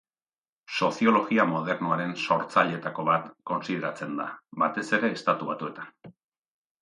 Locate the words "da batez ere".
4.21-5.11